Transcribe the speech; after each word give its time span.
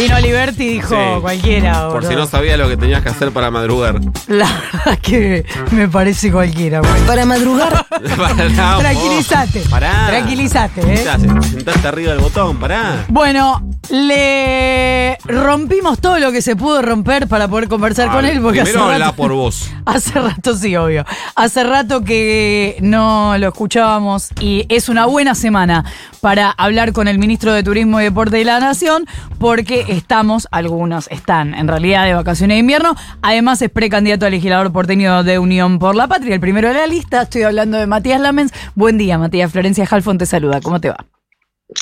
Vino 0.00 0.18
Liberty 0.20 0.64
y 0.64 0.68
dijo 0.74 0.88
Sí. 0.94 1.20
cualquiera. 1.20 1.88
Por 1.88 2.04
si 2.06 2.14
no 2.14 2.26
sabía 2.26 2.56
lo 2.56 2.68
que 2.68 2.76
tenías 2.76 3.02
que 3.02 3.10
hacer 3.10 3.30
para 3.32 3.50
madrugar. 3.50 4.00
La 4.28 4.46
verdad 4.72 4.98
que 5.02 5.44
me 5.72 5.88
parece 5.88 6.32
cualquiera, 6.32 6.80
güey. 6.80 7.00
Para 7.06 7.24
madrugar, 7.26 7.86
Pará, 8.16 8.78
Tranquilízate. 8.78 9.60
Pará. 9.68 10.06
Tranquilízate, 10.08 10.80
¿eh? 10.94 11.04
Sentaste 11.42 11.88
arriba 11.88 12.12
del 12.12 12.20
botón, 12.20 12.56
pará. 12.58 13.04
Bueno, 13.08 13.62
le 13.90 15.18
rompimos 15.24 15.98
todo 16.00 16.18
lo 16.18 16.32
que 16.32 16.42
se 16.42 16.56
pudo 16.56 16.80
romper 16.82 17.26
para 17.28 17.48
poder 17.48 17.68
conversar 17.68 18.10
con 18.10 18.24
él. 18.24 18.40
Porque 18.40 18.62
Primero 18.62 18.84
hace 18.84 18.92
habla 18.94 19.04
rato, 19.06 19.16
por 19.16 19.32
vos. 19.32 19.70
hace 19.86 20.12
rato, 20.18 20.56
sí, 20.56 20.74
obvio. 20.76 21.04
Hace 21.34 21.64
rato 21.64 22.02
que 22.04 22.76
no 22.80 23.36
lo 23.38 23.48
escuchábamos 23.48 24.28
y 24.40 24.64
es 24.68 24.88
una 24.88 25.06
buena 25.06 25.34
semana 25.34 25.84
para 26.20 26.50
hablar 26.50 26.92
con 26.92 27.08
el 27.08 27.18
ministro 27.18 27.52
de 27.52 27.62
Turismo 27.62 28.00
y 28.00 28.04
Deporte 28.04 28.36
de 28.38 28.44
la 28.44 28.60
Nación 28.60 29.06
porque 29.38 29.84
estamos, 29.90 30.48
algunos 30.50 31.08
están 31.10 31.54
en 31.54 31.68
realidad 31.68 32.04
de 32.04 32.14
vacaciones 32.14 32.56
de 32.56 32.60
invierno. 32.60 32.94
Además 33.22 33.60
es 33.62 33.70
precandidato 33.70 34.26
a 34.26 34.30
legislador 34.30 34.72
porteño 34.72 35.22
de 35.22 35.38
Unión 35.38 35.78
por 35.78 35.94
la 35.94 36.08
Patria, 36.08 36.34
el 36.34 36.40
primero 36.40 36.68
de 36.68 36.74
la 36.74 36.86
lista. 36.86 37.22
Estoy 37.22 37.42
hablando 37.42 37.78
de 37.78 37.86
Matías 37.86 38.20
Lamens. 38.20 38.52
Buen 38.74 38.98
día, 38.98 39.18
Matías. 39.18 39.52
Florencia 39.52 39.86
Halfon 39.90 40.18
te 40.18 40.26
saluda. 40.26 40.60
¿Cómo 40.60 40.80
te 40.80 40.90
va? 40.90 41.06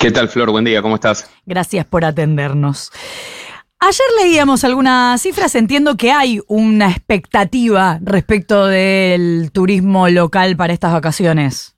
¿Qué 0.00 0.10
tal, 0.10 0.28
Flor? 0.28 0.50
Buen 0.50 0.64
día, 0.64 0.82
¿cómo 0.82 0.96
estás? 0.96 1.30
Gracias 1.46 1.86
por 1.86 2.04
atendernos. 2.04 2.90
Ayer 3.80 4.06
leíamos 4.20 4.64
algunas 4.64 5.22
cifras, 5.22 5.54
entiendo 5.54 5.96
que 5.96 6.10
hay 6.10 6.40
una 6.48 6.90
expectativa 6.90 8.00
respecto 8.02 8.66
del 8.66 9.50
turismo 9.52 10.08
local 10.08 10.56
para 10.56 10.72
estas 10.72 10.92
vacaciones. 10.92 11.76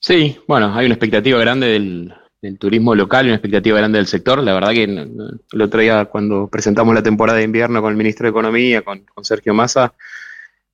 Sí, 0.00 0.38
bueno, 0.48 0.74
hay 0.74 0.86
una 0.86 0.94
expectativa 0.94 1.38
grande 1.38 1.66
del, 1.68 2.14
del 2.42 2.58
turismo 2.58 2.94
local 2.94 3.24
y 3.24 3.28
una 3.28 3.36
expectativa 3.36 3.78
grande 3.78 3.98
del 3.98 4.08
sector. 4.08 4.42
La 4.42 4.52
verdad 4.52 4.72
que 4.72 4.86
no- 4.88 5.06
no- 5.06 5.30
el 5.52 5.62
otro 5.62 5.80
día 5.80 6.04
cuando 6.06 6.48
presentamos 6.48 6.92
la 6.94 7.02
temporada 7.02 7.38
de 7.38 7.44
invierno 7.44 7.80
con 7.80 7.90
el 7.92 7.96
ministro 7.96 8.24
de 8.26 8.30
Economía, 8.30 8.82
con, 8.82 9.04
Sergio 9.22 9.54
Massa, 9.54 9.94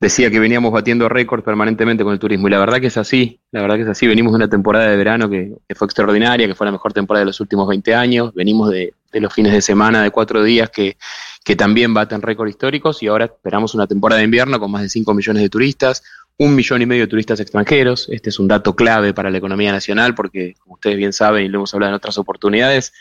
decía 0.00 0.30
que 0.30 0.38
veníamos 0.40 0.72
batiendo 0.72 1.08
récords 1.08 1.44
permanentemente 1.44 2.02
con 2.04 2.14
el 2.14 2.18
turismo. 2.18 2.48
Y 2.48 2.50
la 2.52 2.58
verdad 2.58 2.80
que 2.80 2.86
es 2.86 2.96
así, 2.96 3.40
la 3.50 3.60
verdad 3.60 3.76
que 3.76 3.82
es 3.82 3.88
así. 3.88 4.06
Venimos 4.06 4.32
de 4.32 4.36
una 4.36 4.48
temporada 4.48 4.88
de 4.88 4.96
verano 4.96 5.28
que, 5.28 5.52
fue 5.74 5.86
extraordinaria, 5.86 6.46
que 6.46 6.54
fue 6.54 6.66
la 6.66 6.72
mejor 6.72 6.92
temporada 6.94 7.20
de 7.20 7.26
los 7.26 7.40
últimos 7.40 7.68
20 7.68 7.94
años. 7.94 8.32
Venimos 8.32 8.70
de, 8.70 8.94
de 9.12 9.20
los 9.20 9.34
fines 9.34 9.52
de 9.52 9.60
semana 9.60 10.02
de 10.02 10.10
cuatro 10.10 10.42
días 10.42 10.70
que, 10.70 10.96
que 11.44 11.54
también 11.54 11.92
baten 11.92 12.22
récords 12.22 12.50
históricos 12.50 13.02
y 13.02 13.08
ahora 13.08 13.26
esperamos 13.26 13.74
una 13.74 13.86
temporada 13.86 14.20
de 14.20 14.24
invierno 14.24 14.58
con 14.58 14.70
más 14.70 14.82
de 14.82 14.88
5 14.88 15.12
millones 15.12 15.42
de 15.42 15.50
turistas, 15.50 16.02
un 16.38 16.54
millón 16.54 16.82
y 16.82 16.86
medio 16.86 17.02
de 17.02 17.08
turistas 17.08 17.40
extranjeros. 17.40 18.08
Este 18.10 18.30
es 18.30 18.38
un 18.38 18.48
dato 18.48 18.74
clave 18.74 19.12
para 19.12 19.30
la 19.30 19.38
economía 19.38 19.72
nacional 19.72 20.14
porque, 20.14 20.54
como 20.60 20.74
ustedes 20.74 20.96
bien 20.96 21.12
saben 21.12 21.44
y 21.44 21.48
lo 21.48 21.58
hemos 21.58 21.74
hablado 21.74 21.90
en 21.90 21.96
otras 21.96 22.16
oportunidades, 22.18 22.92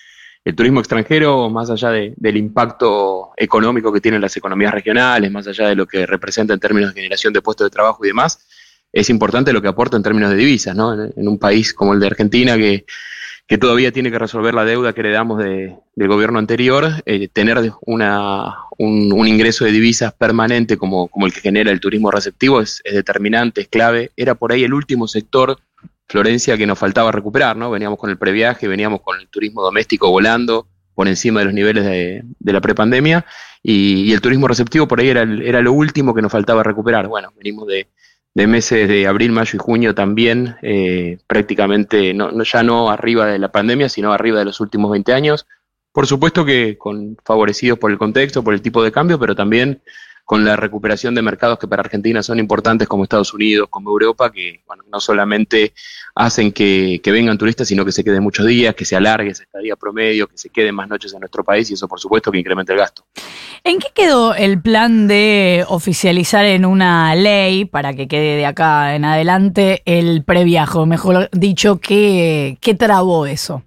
el 0.44 0.56
turismo 0.56 0.80
extranjero, 0.80 1.50
más 1.50 1.70
allá 1.70 1.90
de- 1.92 2.14
del 2.16 2.38
impacto 2.38 3.32
económico 3.38 3.92
que 3.94 4.02
tienen 4.02 4.22
las 4.22 4.36
economías 4.38 4.74
regionales, 4.74 5.32
más 5.32 5.48
allá 5.48 5.68
de 5.68 5.76
lo 5.76 5.86
que 5.86 6.06
representa 6.06 6.54
en 6.54 6.60
términos 6.60 6.94
de 6.94 7.02
generación 7.02 7.34
de 7.34 7.42
puestos 7.42 7.66
de 7.66 7.70
trabajo 7.72 8.04
y 8.06 8.08
demás, 8.08 8.48
es 8.92 9.10
importante 9.10 9.52
lo 9.54 9.62
que 9.62 9.68
aporta 9.68 9.98
en 9.98 10.04
términos 10.04 10.30
de 10.32 10.38
divisas, 10.38 10.76
¿no? 10.76 10.94
En, 10.94 11.14
en 11.16 11.28
un 11.28 11.38
país 11.38 11.74
como 11.74 11.94
el 11.94 12.00
de 12.00 12.08
Argentina 12.08 12.56
que, 12.58 12.86
que 13.48 13.58
todavía 13.58 13.92
tiene 13.94 14.12
que 14.12 14.20
resolver 14.20 14.54
la 14.54 14.66
deuda 14.66 14.92
que 14.94 15.00
heredamos 15.00 15.40
de- 15.40 15.76
del 15.96 16.08
gobierno 16.10 16.38
anterior, 16.38 17.02
eh, 17.06 17.30
tener 17.30 17.72
una, 17.86 18.56
un, 18.78 19.28
ingreso 19.28 19.64
de 19.64 19.72
divisas 19.72 20.14
permanente 20.14 20.78
como, 20.78 21.08
como 21.08 21.26
el 21.26 21.34
que 21.34 21.40
genera 21.40 21.72
el 21.72 21.80
turismo 21.80 22.12
receptivo 22.12 22.60
es, 22.62 22.82
determinante, 22.84 23.62
es 23.62 23.68
clave. 23.70 24.12
Era 24.18 24.36
por 24.36 24.52
ahí 24.52 24.64
el 24.66 24.74
último 24.74 25.08
sector, 25.08 25.58
Florencia, 26.10 26.58
que 26.58 26.68
nos 26.68 26.78
faltaba 26.78 27.12
recuperar, 27.12 27.56
¿no? 27.58 27.72
Veníamos 27.72 27.98
con 28.00 28.10
el 28.10 28.18
previaje, 28.18 28.68
veníamos 28.68 29.02
con 29.02 29.20
el 29.20 29.28
turismo 29.30 29.62
doméstico 29.62 30.10
volando 30.12 30.68
por 30.94 31.08
encima 31.08 31.40
de 31.40 31.46
los 31.46 31.54
niveles 31.54 31.86
de, 31.86 32.24
de 32.40 32.54
la 32.54 32.60
prepandemia 32.60 33.26
y, 33.64 34.04
y 34.10 34.14
el 34.14 34.20
turismo 34.22 34.48
receptivo 34.48 34.88
por 34.88 35.00
ahí 35.00 35.10
era, 35.10 35.22
era 35.22 35.62
lo 35.62 35.72
último 35.74 36.14
que 36.14 36.22
nos 36.22 36.32
faltaba 36.32 36.64
recuperar. 36.64 37.08
Bueno, 37.08 37.32
venimos 37.38 37.68
de, 37.68 37.88
de 38.38 38.46
meses 38.46 38.88
de 38.88 39.08
abril, 39.08 39.32
mayo 39.32 39.52
y 39.56 39.58
junio 39.58 39.96
también, 39.96 40.58
eh, 40.62 41.18
prácticamente 41.26 42.14
no, 42.14 42.32
no- 42.32 42.44
ya 42.44 42.62
no 42.62 42.92
arriba 42.92 43.26
de 43.26 43.40
la 43.40 43.52
pandemia, 43.52 43.90
sino 43.90 44.14
arriba 44.14 44.38
de 44.38 44.46
los 44.46 44.60
últimos 44.60 44.92
20 44.92 45.12
años. 45.12 45.48
Por 45.92 46.06
supuesto 46.06 46.46
que 46.46 46.78
con, 46.78 47.18
favorecidos 47.26 47.80
por 47.80 47.90
el 47.92 47.98
contexto, 47.98 48.44
por 48.44 48.54
el 48.54 48.62
tipo 48.62 48.84
de 48.84 48.92
cambio, 48.92 49.18
pero 49.18 49.34
también 49.34 49.82
con 50.28 50.44
la 50.44 50.58
recuperación 50.58 51.16
de 51.16 51.22
mercados 51.22 51.58
que 51.58 51.70
para 51.70 51.84
Argentina 51.84 52.22
son 52.22 52.38
importantes 52.38 52.86
como 52.86 53.04
Estados 53.04 53.34
Unidos, 53.34 53.70
como 53.70 53.92
Europa, 53.92 54.30
que 54.30 54.60
bueno, 54.68 54.84
no 54.92 55.00
solamente 55.00 55.74
hacen 56.16 56.52
que, 56.52 57.00
que 57.02 57.14
vengan 57.14 57.38
turistas, 57.38 57.70
sino 57.70 57.86
que 57.86 57.94
se 57.94 58.04
queden 58.04 58.24
muchos 58.24 58.46
días, 58.46 58.76
que 58.76 58.84
se 58.84 58.98
alargue 58.98 59.30
esa 59.30 59.44
estadía 59.44 59.78
promedio, 59.78 60.28
que 60.28 60.38
se 60.38 60.50
queden 60.50 60.76
más 60.76 60.90
noches 60.90 61.14
en 61.14 61.22
nuestro 61.22 61.46
país 61.46 61.72
y 61.72 61.76
eso 61.76 61.88
por 61.88 62.02
supuesto 62.02 62.30
que 62.30 62.40
incrementa 62.40 62.74
el 62.74 62.80
gasto. 62.80 63.06
¿En 63.64 63.80
qué 63.80 63.88
quedó 63.96 64.36
el 64.36 64.62
plan 64.62 65.08
de 65.08 65.64
oficializar 65.70 66.44
en 66.44 66.66
una 66.66 67.16
ley 67.16 67.64
para 67.64 67.94
que 67.94 68.10
quede 68.10 68.36
de 68.36 68.46
acá 68.46 68.96
en 68.96 69.06
adelante 69.06 69.82
el 69.86 70.26
previaje? 70.26 70.78
O 70.78 70.86
Mejor 70.86 71.30
dicho, 71.32 71.80
¿qué, 71.80 72.58
qué 72.60 72.74
trabó 72.74 73.28
eso? 73.28 73.64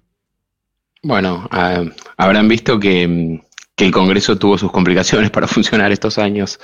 Bueno, 1.01 1.47
ah, 1.49 1.83
habrán 2.17 2.47
visto 2.47 2.79
que, 2.79 3.07
mm, 3.07 3.50
que 3.75 3.85
el 3.85 3.91
Congreso 3.91 4.37
tuvo 4.37 4.57
sus 4.57 4.71
complicaciones 4.71 5.31
para 5.31 5.47
funcionar 5.47 5.91
estos 5.91 6.17
años. 6.17 6.59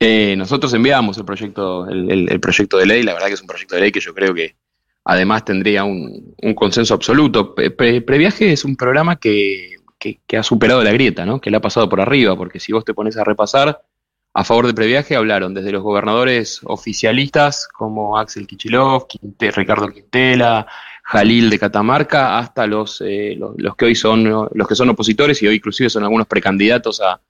Eh, 0.00 0.34
nosotros 0.36 0.72
enviamos 0.74 1.18
el 1.18 1.24
proyecto, 1.24 1.86
el, 1.88 2.28
el- 2.30 2.40
proyecto 2.40 2.78
de 2.78 2.86
ley, 2.86 3.02
la 3.02 3.12
verdad 3.14 3.28
que 3.28 3.34
es 3.34 3.40
un 3.40 3.46
proyecto 3.46 3.74
de 3.74 3.82
ley 3.82 3.92
que 3.92 4.00
yo 4.00 4.14
creo 4.14 4.32
que 4.34 4.56
además 5.04 5.44
tendría 5.44 5.84
un, 5.84 6.34
un 6.40 6.54
consenso 6.54 6.94
absoluto. 6.94 7.54
Pre- 7.54 7.70
pre- 7.70 8.00
Previaje 8.02 8.52
es 8.52 8.64
un 8.64 8.76
programa 8.76 9.16
que, 9.16 9.76
que- 9.98 10.20
que 10.26 10.36
ha 10.38 10.42
superado 10.42 10.82
la 10.82 10.92
grieta, 10.92 11.26
¿no? 11.26 11.40
que 11.40 11.50
le 11.50 11.56
ha 11.58 11.60
pasado 11.60 11.88
por 11.88 12.00
arriba, 12.00 12.36
porque 12.36 12.60
si 12.60 12.72
vos 12.72 12.84
te 12.84 12.94
pones 12.94 13.16
a 13.16 13.24
repasar, 13.24 13.82
a 14.36 14.42
favor 14.44 14.66
del 14.66 14.74
previaje 14.74 15.14
hablaron 15.14 15.54
desde 15.54 15.70
los 15.70 15.82
gobernadores 15.82 16.60
oficialistas 16.64 17.68
como 17.68 18.18
Axel 18.18 18.46
Kichilov, 18.48 19.06
Ricardo 19.38 19.88
Quintela, 19.90 20.66
Jalil 21.04 21.50
de 21.50 21.58
Catamarca, 21.58 22.38
hasta 22.38 22.66
los, 22.66 23.02
eh, 23.02 23.36
los, 23.38 23.52
los 23.58 23.76
que 23.76 23.84
hoy 23.84 23.94
son 23.94 24.24
los 24.24 24.66
que 24.66 24.74
son 24.74 24.88
opositores 24.88 25.42
y 25.42 25.46
hoy 25.46 25.56
inclusive 25.56 25.90
son 25.90 26.02
algunos 26.02 26.26
precandidatos 26.26 27.00
a, 27.00 27.20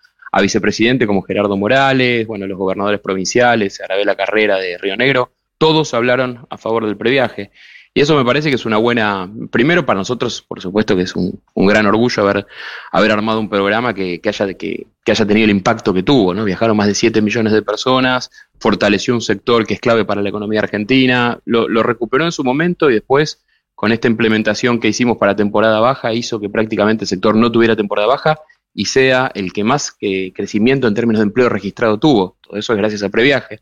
vicepresidente 0.40 1.06
como 1.06 1.22
Gerardo 1.22 1.56
Morales, 1.56 2.26
bueno, 2.26 2.48
los 2.48 2.58
gobernadores 2.58 2.98
provinciales, 2.98 3.80
Arabela 3.80 4.16
Carrera 4.16 4.58
de 4.58 4.76
Río 4.78 4.96
Negro, 4.96 5.30
todos 5.58 5.94
hablaron 5.94 6.44
a 6.50 6.58
favor 6.58 6.84
del 6.86 6.96
previaje. 6.96 7.52
Y 7.96 8.00
eso 8.00 8.16
me 8.16 8.24
parece 8.24 8.48
que 8.48 8.56
es 8.56 8.66
una 8.66 8.78
buena, 8.78 9.30
primero 9.52 9.86
para 9.86 10.00
nosotros, 10.00 10.42
por 10.42 10.60
supuesto 10.60 10.96
que 10.96 11.02
es 11.02 11.14
un, 11.14 11.40
gran 11.54 11.86
orgullo 11.86 12.24
haber, 12.24 12.48
haber 12.90 13.12
armado 13.12 13.38
un 13.38 13.48
programa 13.48 13.94
que, 13.94 14.20
que 14.20 14.28
haya, 14.28 14.52
que, 14.54 14.88
que 15.04 15.12
haya 15.12 15.24
tenido 15.24 15.44
el 15.44 15.52
impacto 15.52 15.94
que 15.94 16.02
tuvo, 16.02 16.34
¿no? 16.34 16.42
Viajaron 16.42 16.76
más 16.76 16.88
de 16.88 16.96
7 16.96 17.22
millones 17.22 17.52
de 17.52 17.62
personas, 17.62 18.32
fortaleció 18.58 19.14
un 19.14 19.20
sector 19.20 19.64
que 19.64 19.74
es 19.74 19.80
clave 19.80 20.04
para 20.04 20.20
la 20.20 20.30
economía 20.30 20.58
argentina, 20.58 21.38
lo 21.44 21.82
recuperó 21.84 22.24
en 22.24 22.32
su 22.32 22.42
momento 22.42 22.90
y 22.90 22.94
después, 22.94 23.44
con 23.74 23.92
esta 23.92 24.08
implementación 24.08 24.80
que 24.80 24.88
hicimos 24.88 25.18
para 25.18 25.36
temporada 25.36 25.80
baja, 25.80 26.12
hizo 26.12 26.40
que 26.40 26.48
prácticamente 26.48 27.04
el 27.04 27.08
sector 27.08 27.36
no 27.36 27.50
tuviera 27.50 27.76
temporada 27.76 28.08
baja 28.08 28.38
y 28.72 28.86
sea 28.86 29.30
el 29.34 29.52
que 29.52 29.64
más 29.64 29.96
eh, 30.00 30.32
crecimiento 30.32 30.88
en 30.88 30.94
términos 30.94 31.20
de 31.20 31.24
empleo 31.24 31.48
registrado 31.48 31.98
tuvo. 31.98 32.36
Todo 32.40 32.58
eso 32.58 32.72
es 32.72 32.78
gracias 32.78 33.02
a 33.02 33.08
Previaje. 33.08 33.60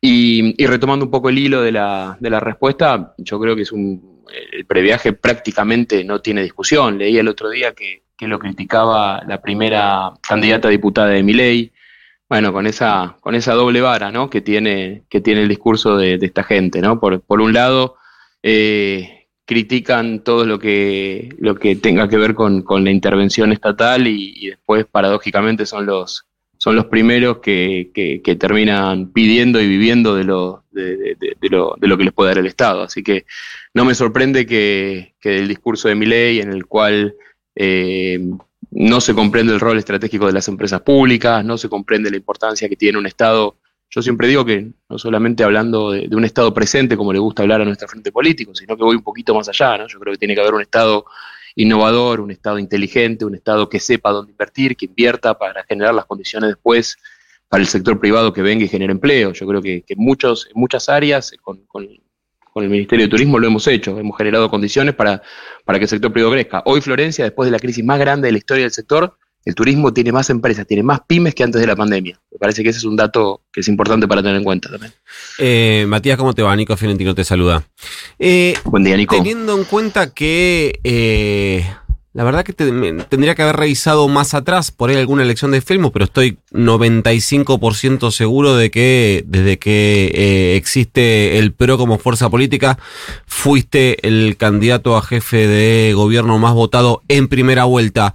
Y, 0.00 0.66
retomando 0.66 1.06
un 1.06 1.10
poco 1.10 1.30
el 1.30 1.38
hilo 1.38 1.62
de 1.62 1.72
la, 1.72 2.18
respuesta, 2.20 3.14
yo 3.16 3.40
creo 3.40 3.56
que 3.56 3.62
es 3.62 3.72
un, 3.72 4.22
el 4.52 4.66
previaje 4.66 5.14
prácticamente 5.14 6.04
no 6.04 6.20
tiene 6.20 6.42
discusión. 6.42 6.98
Leí 6.98 7.16
el 7.16 7.28
otro 7.28 7.48
día 7.48 7.72
que, 7.72 8.02
lo 8.20 8.38
criticaba 8.38 9.22
la 9.26 9.40
primera 9.42 10.12
candidata 10.26 10.68
a 10.68 10.70
diputada 10.70 11.08
de 11.08 11.22
Miley. 11.22 11.72
Bueno, 12.28 12.52
con 12.52 12.66
esa, 12.66 13.16
con 13.20 13.34
esa 13.34 13.52
doble 13.52 13.82
vara 13.82 14.10
¿no? 14.10 14.30
que, 14.30 14.40
tiene, 14.40 15.04
que 15.10 15.20
tiene 15.20 15.42
el 15.42 15.48
discurso 15.48 15.96
de, 15.96 16.18
esta 16.20 16.42
gente. 16.42 16.80
¿no? 16.80 17.00
Por, 17.00 17.20
por 17.20 17.40
un 17.40 17.52
lado, 17.52 17.96
eh, 18.42 19.23
critican 19.44 20.20
todo 20.20 20.46
lo 20.46 20.58
que, 20.58 21.28
lo 21.38 21.54
que 21.54 21.76
tenga 21.76 22.08
que 22.08 22.16
ver 22.16 22.34
con, 22.34 22.62
con 22.62 22.84
la 22.84 22.90
intervención 22.90 23.52
estatal 23.52 24.06
y, 24.06 24.48
después, 24.48 24.86
paradójicamente, 24.90 25.66
son 25.66 25.86
los, 25.86 26.26
son 26.56 26.76
los 26.76 26.86
primeros 26.86 27.38
que, 27.38 27.90
que, 27.94 28.22
que 28.22 28.36
terminan 28.36 29.12
pidiendo 29.12 29.60
y 29.60 29.68
viviendo 29.68 30.14
de 30.14 30.24
lo, 30.24 30.64
de, 30.70 31.16
lo, 31.50 31.76
de 31.78 31.88
lo 31.88 31.96
que 31.98 32.04
les 32.04 32.12
puede 32.12 32.30
dar 32.30 32.38
el 32.38 32.46
Estado. 32.46 32.82
Así 32.82 33.02
que 33.02 33.26
no 33.74 33.84
me 33.84 33.94
sorprende 33.94 34.46
que, 34.46 35.14
que 35.20 35.38
el 35.38 35.48
discurso 35.48 35.88
de 35.88 35.94
Milei, 35.94 36.40
en 36.40 36.50
el 36.50 36.66
cual 36.66 37.14
eh, 37.54 38.18
no 38.70 39.00
se 39.00 39.14
comprende 39.14 39.52
el 39.52 39.60
rol 39.60 39.78
estratégico 39.78 40.26
de 40.26 40.32
las 40.32 40.48
empresas 40.48 40.80
públicas, 40.80 41.44
no 41.44 41.58
se 41.58 41.68
comprende 41.68 42.10
la 42.10 42.16
importancia 42.16 42.68
que 42.68 42.76
tiene 42.76 42.98
un 42.98 43.06
Estado. 43.06 43.56
Yo 43.94 44.02
siempre 44.02 44.26
digo 44.26 44.44
que 44.44 44.72
no 44.88 44.98
solamente 44.98 45.44
hablando 45.44 45.92
de, 45.92 46.08
un 46.16 46.24
Estado 46.24 46.52
presente, 46.52 46.96
como 46.96 47.12
le 47.12 47.20
gusta 47.20 47.42
hablar 47.42 47.60
a 47.60 47.64
nuestra 47.64 47.86
frente 47.86 48.10
político, 48.10 48.52
sino 48.52 48.76
que 48.76 48.82
voy 48.82 48.96
un 48.96 49.02
poquito 49.04 49.34
más 49.36 49.48
allá. 49.48 49.78
¿no? 49.78 49.86
Yo 49.86 50.00
creo 50.00 50.12
que 50.12 50.18
tiene 50.18 50.34
que 50.34 50.40
haber 50.40 50.54
un 50.54 50.62
Estado 50.62 51.04
innovador, 51.54 52.20
un 52.20 52.32
Estado 52.32 52.58
inteligente, 52.58 53.24
un 53.24 53.36
Estado 53.36 53.68
que 53.68 53.78
sepa 53.78 54.10
dónde 54.10 54.32
invertir, 54.32 54.76
que 54.76 54.86
invierta 54.86 55.38
para 55.38 55.62
generar 55.62 55.94
las 55.94 56.06
condiciones 56.06 56.48
después 56.50 56.96
para 57.48 57.60
el 57.62 57.68
sector 57.68 58.00
privado 58.00 58.32
que 58.32 58.42
venga 58.42 58.64
y 58.64 58.68
genere 58.68 58.90
empleo. 58.90 59.32
Yo 59.32 59.46
creo 59.46 59.62
que, 59.62 59.82
que 59.82 59.94
muchos, 59.94 60.48
en 60.52 60.60
muchas 60.60 60.88
áreas, 60.88 61.32
con, 61.40 61.64
con- 61.66 61.86
con 62.52 62.62
el 62.62 62.70
Ministerio 62.70 63.06
de 63.06 63.10
Turismo 63.10 63.38
lo 63.40 63.48
hemos 63.48 63.66
hecho, 63.66 63.98
hemos 63.98 64.16
generado 64.16 64.48
condiciones 64.48 64.94
para, 64.94 65.20
para 65.64 65.78
que 65.80 65.84
el 65.84 65.88
sector 65.88 66.12
privado 66.12 66.32
crezca. 66.32 66.62
Hoy 66.66 66.80
Florencia, 66.80 67.24
después 67.24 67.48
de 67.48 67.50
la 67.50 67.58
crisis 67.58 67.84
más 67.84 67.98
grande 67.98 68.28
de 68.28 68.32
la 68.32 68.38
historia 68.38 68.62
del 68.62 68.70
sector, 68.70 69.16
el 69.44 69.54
turismo 69.54 69.92
tiene 69.92 70.12
más 70.12 70.30
empresas, 70.30 70.66
tiene 70.66 70.82
más 70.82 71.00
pymes 71.06 71.34
que 71.34 71.44
antes 71.44 71.60
de 71.60 71.66
la 71.66 71.76
pandemia. 71.76 72.18
Me 72.30 72.38
parece 72.38 72.62
que 72.62 72.70
ese 72.70 72.78
es 72.78 72.84
un 72.84 72.96
dato 72.96 73.42
que 73.52 73.60
es 73.60 73.68
importante 73.68 74.08
para 74.08 74.22
tener 74.22 74.36
en 74.36 74.44
cuenta 74.44 74.70
también. 74.70 74.92
Eh, 75.38 75.84
Matías, 75.88 76.16
¿cómo 76.16 76.32
te 76.32 76.42
va? 76.42 76.54
Nico 76.56 76.76
Fiorentino 76.76 77.14
te 77.14 77.24
saluda. 77.24 77.66
Eh, 78.18 78.54
Buen 78.64 78.84
día, 78.84 78.96
Nico. 78.96 79.16
Teniendo 79.16 79.56
en 79.56 79.64
cuenta 79.64 80.14
que 80.14 80.80
eh, 80.82 81.64
la 82.14 82.22
verdad 82.22 82.44
que 82.44 82.52
te, 82.52 82.70
tendría 83.08 83.34
que 83.34 83.42
haber 83.42 83.56
revisado 83.56 84.06
más 84.06 84.34
atrás 84.34 84.70
por 84.70 84.88
ahí 84.88 84.96
alguna 84.96 85.24
elección 85.24 85.50
de 85.50 85.60
Filmo, 85.60 85.90
pero 85.90 86.04
estoy 86.04 86.38
95% 86.52 88.12
seguro 88.12 88.54
de 88.54 88.70
que 88.70 89.24
desde 89.26 89.58
que 89.58 90.12
eh, 90.14 90.56
existe 90.56 91.38
el 91.38 91.52
PRO 91.52 91.76
como 91.76 91.98
fuerza 91.98 92.30
política, 92.30 92.78
fuiste 93.26 94.06
el 94.06 94.36
candidato 94.36 94.96
a 94.96 95.02
jefe 95.02 95.48
de 95.48 95.92
gobierno 95.92 96.38
más 96.38 96.54
votado 96.54 97.02
en 97.08 97.26
primera 97.26 97.64
vuelta. 97.64 98.14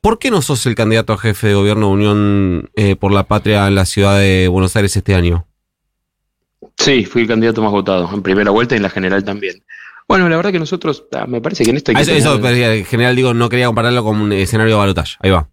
¿Por 0.00 0.18
qué 0.18 0.30
no 0.30 0.42
sos 0.42 0.64
el 0.66 0.74
candidato 0.74 1.12
a 1.12 1.18
jefe 1.18 1.48
de 1.48 1.54
gobierno 1.54 1.88
de 1.88 1.92
Unión 1.92 2.70
eh, 2.74 2.96
por 2.96 3.12
la 3.12 3.24
Patria 3.24 3.66
en 3.66 3.74
la 3.74 3.86
ciudad 3.86 4.18
de 4.18 4.48
Buenos 4.48 4.76
Aires 4.76 4.96
este 4.96 5.14
año? 5.14 5.46
Sí, 6.76 7.04
fui 7.04 7.22
el 7.22 7.28
candidato 7.28 7.62
más 7.62 7.72
votado 7.72 8.08
en 8.12 8.22
primera 8.22 8.50
vuelta 8.50 8.74
y 8.74 8.78
en 8.78 8.82
la 8.82 8.90
general 8.90 9.24
también. 9.24 9.62
Bueno, 10.08 10.28
la 10.28 10.36
verdad 10.36 10.52
que 10.52 10.58
nosotros, 10.58 11.04
ah, 11.12 11.26
me 11.26 11.40
parece 11.40 11.64
que 11.64 11.70
en 11.70 11.76
esto 11.76 11.90
hay 11.90 11.96
que 11.96 12.12
ah, 12.12 12.16
eso, 12.16 12.40
en 12.48 12.84
general 12.84 13.16
digo, 13.16 13.34
no 13.34 13.48
quería 13.48 13.66
compararlo 13.66 14.04
con 14.04 14.20
un 14.20 14.32
escenario 14.32 14.74
de 14.74 14.78
balotaje. 14.78 15.16
Ahí 15.20 15.30
va. 15.30 15.48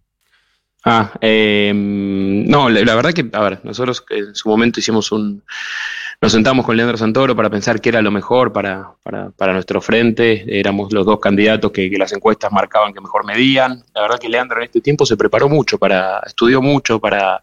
Ah, 0.84 1.12
eh, 1.20 1.72
no, 1.74 2.68
la, 2.68 2.94
verdad 2.94 3.12
que, 3.12 3.28
a 3.32 3.40
ver, 3.40 3.60
nosotros 3.64 4.04
en 4.10 4.34
su 4.34 4.48
momento 4.48 4.80
hicimos 4.80 5.10
un, 5.12 5.42
nos 6.24 6.32
sentamos 6.32 6.64
con 6.64 6.74
Leandro 6.74 6.96
Santoro 6.96 7.36
para 7.36 7.50
pensar 7.50 7.82
qué 7.82 7.90
era 7.90 8.00
lo 8.00 8.10
mejor 8.10 8.50
para, 8.50 8.94
para, 9.02 9.28
para 9.28 9.52
nuestro 9.52 9.82
frente, 9.82 10.58
éramos 10.58 10.90
los 10.90 11.04
dos 11.04 11.20
candidatos 11.20 11.70
que, 11.70 11.90
las 11.98 12.14
encuestas 12.14 12.50
marcaban 12.50 12.94
que 12.94 13.00
mejor 13.02 13.26
medían, 13.26 13.84
la 13.94 14.00
verdad 14.00 14.18
que 14.18 14.30
Leandro 14.30 14.56
en 14.56 14.64
este 14.64 14.80
tiempo 14.80 15.04
se 15.04 15.18
preparó 15.18 15.50
mucho, 15.50 15.76
para, 15.76 16.20
estudió 16.20 16.62
mucho 16.62 16.98
para 16.98 17.42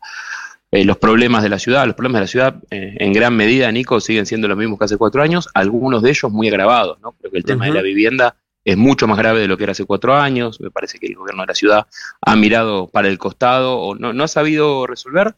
eh, 0.71 0.83
los 0.83 0.97
problemas 0.97 1.43
de 1.43 1.49
la 1.49 1.59
ciudad, 1.59 1.85
los 1.85 1.93
problemas 1.93 2.21
de 2.21 2.23
la 2.23 2.27
ciudad 2.27 2.55
eh, 2.71 2.95
en 2.97 3.13
gran 3.13 3.35
medida, 3.35 3.71
Nico, 3.71 4.01
siguen 4.01 4.25
siendo 4.25 4.47
los 4.47 4.57
mismos 4.57 4.79
que 4.79 4.85
hace 4.85 4.97
cuatro 4.97 5.21
años, 5.21 5.47
algunos 5.53 6.01
de 6.01 6.09
ellos 6.09 6.31
muy 6.31 6.47
agravados, 6.47 6.99
¿no? 7.01 7.11
Creo 7.11 7.31
que 7.31 7.37
el 7.37 7.45
tema 7.45 7.65
de 7.65 7.73
la 7.73 7.83
vivienda 7.83 8.35
es 8.65 8.77
mucho 8.77 9.05
más 9.07 9.19
grave 9.19 9.41
de 9.41 9.47
lo 9.47 9.57
que 9.57 9.63
era 9.65 9.73
hace 9.73 9.85
cuatro 9.85 10.15
años. 10.15 10.59
Me 10.59 10.71
parece 10.71 10.97
que 10.97 11.05
el 11.07 11.15
gobierno 11.15 11.43
de 11.43 11.47
la 11.47 11.55
ciudad 11.55 11.87
ha 12.21 12.35
mirado 12.35 12.87
para 12.87 13.09
el 13.09 13.17
costado 13.17 13.77
o 13.79 13.95
no, 13.95 14.13
no 14.13 14.23
ha 14.23 14.27
sabido 14.27 14.87
resolver. 14.87 15.35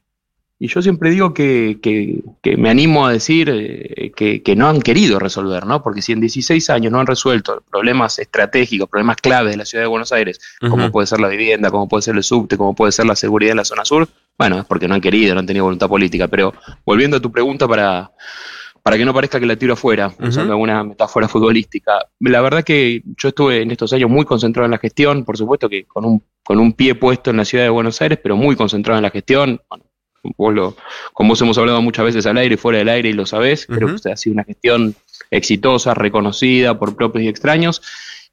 Y 0.63 0.69
yo 0.69 0.81
siempre 0.81 1.11
digo 1.11 1.33
que, 1.33 1.79
que, 1.81 2.55
me 2.55 2.69
animo 2.69 3.05
a 3.05 3.11
decir 3.11 3.49
eh, 3.51 4.13
que, 4.15 4.41
que, 4.41 4.55
no 4.55 4.69
han 4.69 4.81
querido 4.81 5.19
resolver, 5.19 5.65
¿no? 5.65 5.83
Porque 5.83 6.01
si 6.01 6.13
en 6.13 6.21
16 6.21 6.69
años 6.69 6.89
no 6.89 7.01
han 7.01 7.05
resuelto 7.05 7.61
problemas 7.69 8.17
estratégicos, 8.17 8.87
problemas 8.87 9.17
claves 9.17 9.51
de 9.51 9.57
la 9.57 9.65
ciudad 9.65 9.83
de 9.83 9.89
Buenos 9.89 10.13
Aires, 10.13 10.39
como 10.61 10.89
puede 10.89 11.05
ser 11.05 11.19
la 11.19 11.27
vivienda, 11.27 11.69
como 11.69 11.89
puede 11.89 12.03
ser 12.03 12.15
el 12.15 12.23
subte, 12.23 12.55
como 12.55 12.73
puede 12.75 12.93
ser 12.93 13.05
la 13.05 13.17
seguridad 13.17 13.51
en 13.51 13.57
la 13.57 13.65
zona 13.65 13.83
sur, 13.83 14.07
bueno, 14.37 14.59
es 14.59 14.63
porque 14.63 14.87
no 14.87 14.95
han 14.95 15.01
querido, 15.01 15.33
no 15.33 15.41
han 15.41 15.45
tenido 15.45 15.65
voluntad 15.65 15.89
política. 15.89 16.29
Pero 16.29 16.53
volviendo 16.85 17.17
a 17.17 17.19
tu 17.19 17.29
pregunta 17.29 17.67
para, 17.67 18.13
para 18.81 18.97
que 18.97 19.03
no 19.03 19.13
parezca 19.13 19.41
que 19.41 19.45
la 19.45 19.57
tiro 19.57 19.73
afuera, 19.73 20.13
usando 20.17 20.53
alguna 20.53 20.81
metáfora 20.85 21.27
futbolística. 21.27 22.05
La 22.21 22.39
verdad 22.39 22.63
que 22.63 23.03
yo 23.17 23.27
estuve 23.27 23.63
en 23.63 23.71
estos 23.71 23.91
años 23.91 24.09
muy 24.09 24.23
concentrado 24.23 24.63
en 24.63 24.71
la 24.71 24.77
gestión, 24.77 25.25
por 25.25 25.35
supuesto 25.35 25.67
que 25.67 25.83
con 25.83 26.05
un, 26.05 26.23
con 26.41 26.57
un 26.57 26.71
pie 26.71 26.95
puesto 26.95 27.31
en 27.31 27.35
la 27.35 27.43
ciudad 27.43 27.65
de 27.65 27.69
Buenos 27.69 28.01
Aires, 28.01 28.17
pero 28.23 28.37
muy 28.37 28.55
concentrado 28.55 28.97
en 28.97 29.03
la 29.03 29.09
gestión. 29.09 29.59
Bueno, 29.67 29.83
vos 30.23 30.53
lo, 30.53 30.75
con 31.13 31.27
vos 31.27 31.41
hemos 31.41 31.57
hablado 31.57 31.81
muchas 31.81 32.05
veces 32.05 32.25
al 32.25 32.37
aire 32.37 32.55
y 32.55 32.57
fuera 32.57 32.79
del 32.79 32.89
aire 32.89 33.09
y 33.09 33.13
lo 33.13 33.25
sabés, 33.25 33.65
creo 33.67 33.89
que 33.89 33.95
usted 33.95 34.11
ha 34.11 34.17
sido 34.17 34.33
una 34.33 34.43
gestión 34.43 34.95
exitosa, 35.29 35.93
reconocida 35.93 36.79
por 36.79 36.95
propios 36.95 37.23
y 37.23 37.27
extraños. 37.27 37.81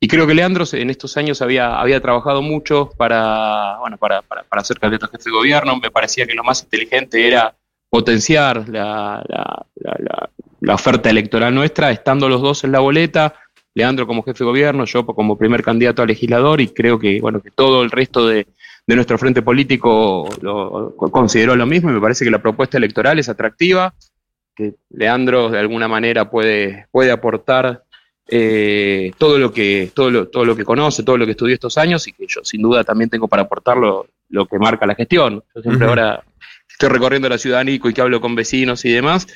Y 0.03 0.09
creo 0.09 0.27
que 0.27 0.35
Leandro 0.35 0.65
en 0.73 0.89
estos 0.89 1.19
años 1.19 1.43
había, 1.43 1.79
había 1.79 2.01
trabajado 2.01 2.41
mucho 2.41 2.91
para, 2.97 3.77
bueno, 3.81 3.99
para, 3.99 4.23
para, 4.23 4.45
para 4.45 4.65
ser 4.65 4.79
candidato 4.79 5.07
a 5.07 5.09
jefe 5.11 5.25
de 5.25 5.37
gobierno. 5.37 5.77
Me 5.77 5.91
parecía 5.91 6.27
que 6.27 6.33
lo 6.33 6.43
más 6.43 6.63
inteligente 6.63 7.29
era 7.29 7.55
potenciar 7.91 8.67
la, 8.69 9.23
la, 10.61 10.75
oferta 10.75 11.11
electoral 11.11 11.55
nuestra, 11.55 11.91
estando 11.91 12.29
los 12.29 12.41
dos 12.41 12.65
en 12.65 12.73
la 12.73 12.79
boleta, 12.79 13.35
Leandro 13.75 14.07
como 14.07 14.23
jefe 14.23 14.39
de 14.39 14.45
gobierno, 14.45 14.85
yo 14.85 15.05
como 15.05 15.37
primer 15.37 15.63
candidato 15.63 16.03
a 16.03 16.07
legislador 16.07 16.61
y 16.61 16.69
creo 16.69 16.99
que 16.99 17.21
bueno 17.21 17.43
que 17.43 17.51
todo 17.51 17.83
el 17.83 17.91
resto 17.91 18.27
de, 18.27 18.47
nuestro 18.97 19.19
frente 19.19 19.43
político 19.43 20.29
lo, 20.41 20.95
consideró 20.97 21.57
lo 21.57 21.67
mismo 21.67 21.91
y 21.91 21.95
me 21.95 22.01
parece 22.01 22.25
que 22.25 22.31
la 22.31 22.43
propuesta 22.43 22.79
electoral 22.79 23.19
es 23.19 23.29
atractiva, 23.29 23.95
que 24.55 24.75
Leandro 24.91 25.51
de 25.51 25.59
alguna 25.59 25.89
manera 25.89 26.31
puede, 26.31 26.87
puede 26.91 27.11
aportar 27.11 27.85
eh, 28.27 29.13
todo 29.19 29.39
lo 29.39 29.53
que 29.53 29.91
todo 29.93 30.11
lo, 30.11 30.29
todo 30.29 30.45
lo 30.45 30.55
que 30.55 30.65
conoce, 30.65 31.03
todo 31.03 31.19
lo 31.19 31.25
que 31.25 31.33
estudió 31.33 31.55
estos 31.55 31.77
años 31.79 32.07
y 32.07 32.13
que 32.13 32.27
yo 32.29 32.41
sin 32.45 32.63
duda 32.63 32.85
también 32.85 33.11
tengo 33.11 33.27
para 33.29 33.43
aportar 33.43 33.77
lo, 33.77 34.07
que 34.47 34.59
marca 34.59 34.87
la 34.87 34.95
gestión. 34.95 35.43
Yo 35.55 35.63
siempre 35.63 35.87
ahora 35.87 36.23
estoy 36.69 36.89
recorriendo 36.89 37.29
la 37.29 37.39
ciudad 37.39 37.65
Nico 37.65 37.89
y 37.89 37.95
que 37.95 38.01
hablo 38.01 38.21
con 38.21 38.35
vecinos 38.35 38.85
y 38.85 38.91
demás, 38.91 39.27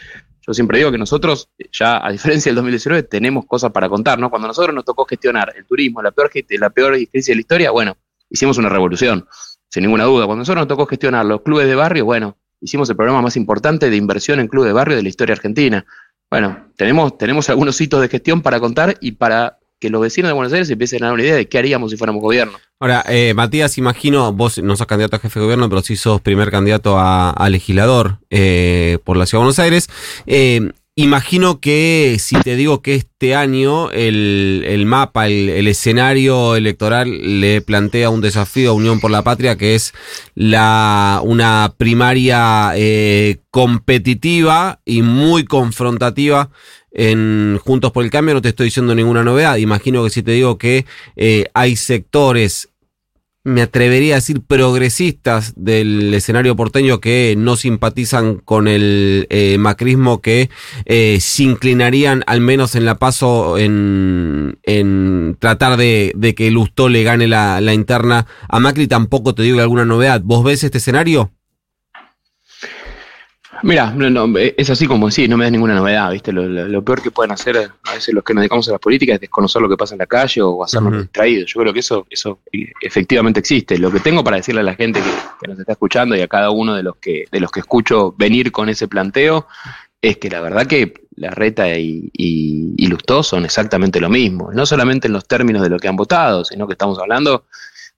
yo 0.46 0.52
siempre 0.52 0.78
digo 0.78 0.92
que 0.92 0.98
nosotros, 0.98 1.48
ya 1.72 2.06
a 2.06 2.12
diferencia 2.12 2.50
del 2.50 2.56
2019, 2.56 3.04
tenemos 3.04 3.46
cosas 3.46 3.72
para 3.72 3.88
contar, 3.88 4.18
¿no? 4.18 4.28
Cuando 4.28 4.46
a 4.46 4.48
nosotros 4.48 4.74
nos 4.74 4.84
tocó 4.84 5.06
gestionar 5.06 5.54
el 5.56 5.64
turismo, 5.64 6.02
la 6.02 6.10
peor, 6.10 6.30
la 6.58 6.70
peor 6.70 6.92
crisis 6.92 7.26
de 7.26 7.34
la 7.34 7.40
historia, 7.40 7.70
bueno, 7.70 7.96
hicimos 8.31 8.59
una 8.59 8.69
revolución, 8.69 9.26
sin 9.69 9.82
ninguna 9.82 10.05
duda. 10.05 10.26
Cuando 10.26 10.41
nosotros 10.41 10.62
nos 10.62 10.69
tocó 10.69 10.87
gestionar 10.87 11.25
los 11.25 11.43
clubes 11.43 11.67
de 11.67 11.75
barrio, 11.75 12.05
bueno, 12.05 12.37
hicimos 12.61 12.88
el 12.91 12.97
programa 12.97 13.23
más 13.23 13.37
importante 13.37 13.91
de 13.91 13.97
inversión 13.97 14.41
en 14.41 14.49
clubes 14.49 14.69
de 14.69 14.73
barrio 14.73 14.97
de 14.97 15.03
la 15.03 15.09
historia 15.09 15.35
argentina. 15.35 15.85
Bueno, 16.31 16.69
tenemos, 16.76 17.17
tenemos 17.19 17.49
algunos 17.50 17.81
hitos 17.81 18.00
de 18.00 18.09
gestión 18.09 18.43
para 18.43 18.59
contar 18.59 18.97
y 19.00 19.12
para 19.12 19.59
que 19.79 19.91
los 19.91 20.00
vecinos 20.00 20.31
de 20.31 20.32
Buenos 20.32 20.53
Aires 20.53 20.71
empiecen 20.71 21.03
a 21.03 21.06
dar 21.06 21.15
una 21.15 21.23
idea 21.23 21.35
de 21.35 21.47
qué 21.47 21.59
haríamos 21.59 21.91
si 21.91 21.97
fuéramos 21.97 22.23
gobierno. 22.23 22.59
Ahora, 22.81 23.05
eh, 23.09 23.35
Matías, 23.35 23.76
imagino, 23.79 24.32
vos 24.32 24.59
no 24.59 24.76
sos 24.76 24.87
candidato 24.87 25.17
a 25.17 25.19
jefe 25.19 25.38
de 25.38 25.44
gobierno, 25.44 25.69
pero 25.69 25.82
sí 25.82 25.97
sos 25.97 26.21
primer 26.21 26.50
candidato 26.50 26.97
a, 26.99 27.49
legislador 27.50 28.19
eh, 28.31 28.99
por 29.05 29.17
la 29.17 29.26
Ciudad 29.26 29.41
de 29.41 29.44
Buenos 29.44 29.59
Aires. 29.59 29.88
Eh, 30.26 30.73
imagino 30.96 31.61
que 31.61 32.17
si 32.20 32.37
te 32.41 32.56
digo 32.56 32.82
que 32.82 32.94
este 32.94 33.35
año 33.35 33.91
el, 33.91 34.85
mapa, 34.87 35.26
el, 35.26 35.67
escenario 35.67 36.56
electoral 36.56 37.41
le 37.41 37.61
plantea 37.61 38.11
un 38.11 38.20
desafío 38.20 38.70
a 38.70 38.75
Unión 38.75 39.00
por 39.00 39.11
la 39.11 39.23
Patria, 39.23 39.56
que 39.56 39.75
es 39.75 39.93
la 40.35 41.20
una 41.25 41.75
primaria 41.76 42.73
competitiva 43.50 44.81
y 44.85 45.02
muy 45.02 45.44
confrontativa 45.44 46.50
en 46.94 47.58
Juntos 47.58 47.90
por 47.90 48.05
el 48.05 48.11
Cambio 48.11 48.35
no 48.35 48.43
te 48.43 48.50
estoy 48.50 48.67
diciendo 48.67 48.94
ninguna 48.94 49.25
novedad. 49.25 49.56
Imagino 49.56 50.05
que 50.05 50.11
si 50.11 50.23
te 50.23 50.31
digo 50.31 50.58
que 50.58 50.87
eh, 51.17 51.47
hay 51.52 51.76
sectores, 51.76 52.71
me 53.44 53.60
atrevería 53.60 54.14
a 54.14 54.16
decir 54.16 54.40
progresistas 54.40 55.52
del 55.54 56.12
escenario 56.14 56.56
porteño 56.56 56.98
que 57.00 57.34
no 57.36 57.56
simpatizan 57.56 58.36
con 58.36 58.66
el 58.66 59.26
eh, 59.28 59.58
macrismo, 59.58 60.22
que 60.22 60.48
eh, 60.86 61.18
se 61.20 61.42
inclinarían 61.42 62.24
al 62.26 62.40
menos 62.40 62.74
en 62.74 62.86
la 62.86 62.94
paso 62.94 63.58
en, 63.58 64.58
en 64.62 65.36
tratar 65.38 65.76
de, 65.76 66.12
de 66.16 66.34
que 66.34 66.50
Lustó 66.50 66.88
le 66.88 67.02
gane 67.02 67.28
la, 67.28 67.60
la 67.60 67.74
interna 67.74 68.26
a 68.48 68.58
Macri, 68.60 68.86
tampoco 68.86 69.34
te 69.34 69.42
digo 69.42 69.60
alguna 69.60 69.84
novedad. 69.84 70.22
¿Vos 70.24 70.42
ves 70.42 70.64
este 70.64 70.78
escenario? 70.78 71.30
Mira, 73.64 73.97
es 74.59 74.68
así 74.68 74.87
como 74.87 75.09
decís, 75.09 75.26
no 75.26 75.38
me 75.38 75.44
da 75.44 75.50
ninguna 75.50 75.75
novedad, 75.75 76.11
¿viste? 76.12 76.33
Lo, 76.33 76.85
peor 76.85 77.00
que 77.00 77.11
pueden 77.11 77.33
hacer 77.33 77.56
a 77.56 77.94
veces 77.94 78.12
los 78.12 78.23
que 78.23 78.35
nos 78.35 78.42
dedicamos 78.42 78.68
a 78.68 78.73
la 78.73 78.78
política 78.78 79.14
es 79.14 79.21
desconocer 79.21 79.62
lo 79.62 79.71
que 79.71 79.76
pasa 79.78 79.94
en 79.94 80.00
la 80.00 80.06
calle 80.06 80.42
o 80.42 80.62
hacernos 80.62 81.00
distraídos. 81.00 81.50
Yo 81.50 81.61
creo 81.62 81.73
que 81.73 81.80
eso, 81.80 82.06
eso 82.11 82.40
efectivamente 82.83 83.40
existe. 83.40 83.78
Lo 83.78 83.90
que 83.90 84.00
tengo 84.00 84.23
para 84.23 84.37
decirle 84.37 84.61
a 84.61 84.64
la 84.64 84.75
gente 84.75 85.00
que, 85.00 85.49
nos 85.49 85.59
está 85.59 85.73
escuchando 85.73 86.14
y 86.14 86.21
a 86.21 86.28
cada 86.28 86.50
uno 86.50 86.75
de 86.75 86.83
los 86.83 86.97
que, 86.97 87.25
de 87.33 87.40
los 87.40 87.50
que 87.50 87.61
escucho 87.61 88.14
venir 88.18 88.52
con 88.52 88.68
ese 88.68 88.87
planteo, 88.87 89.47
es 90.02 90.18
que 90.18 90.28
la 90.28 90.42
verdad 90.42 90.66
que 90.66 90.92
la 91.16 91.30
reta 91.30 91.66
y, 91.78 92.11
y, 92.12 92.75
y 92.76 92.87
Lustó 92.88 93.23
son 93.23 93.47
exactamente 93.47 93.99
lo 93.99 94.11
mismo. 94.11 94.52
No 94.52 94.66
solamente 94.66 95.06
en 95.06 95.14
los 95.14 95.26
términos 95.26 95.62
de 95.62 95.71
lo 95.71 95.78
que 95.78 95.88
han 95.88 95.97
votado, 95.97 96.44
sino 96.44 96.66
que 96.66 96.75
estamos 96.75 96.99
hablando 96.99 97.47